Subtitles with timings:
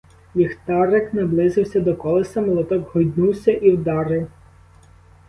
[0.35, 4.27] Ліхтарик наблизився до колеса, молоток гойднувся і вдарив.